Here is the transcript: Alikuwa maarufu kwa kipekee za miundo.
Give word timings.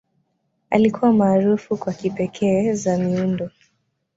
Alikuwa 0.69 1.13
maarufu 1.13 1.77
kwa 1.77 1.93
kipekee 1.93 2.73
za 2.73 2.97
miundo. 2.97 3.49